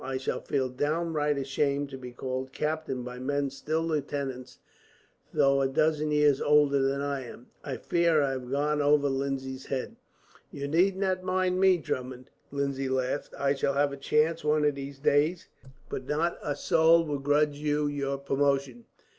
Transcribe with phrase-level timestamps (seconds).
[0.03, 4.57] I shall feel downright ashamed to be called captain by men still lieutenants,
[5.31, 7.51] though a dozen years older than I am.
[7.63, 9.97] I fear I have gone over Lindsay's head."
[10.49, 13.35] "You need not mind me, Drummond," Lindsay laughed.
[13.37, 15.47] "I shall have a chance, one of these days;
[15.87, 18.85] but not a soul will grudge you your promotion.